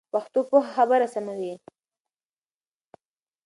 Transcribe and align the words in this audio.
پښتو 0.13 0.39
پوهه 0.49 0.69
خبري 0.75 1.07
سموي. 1.13 1.53